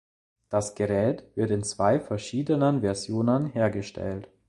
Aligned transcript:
Das 0.49 0.73
Gerät 0.73 1.25
wird 1.35 1.51
in 1.51 1.61
zwei 1.63 1.99
verschiedenen 1.99 2.81
Versionen 2.81 3.45
hergestellt. 3.45 4.29